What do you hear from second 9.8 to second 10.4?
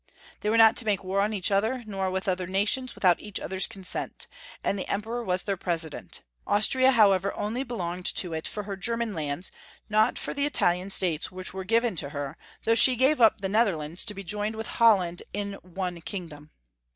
not for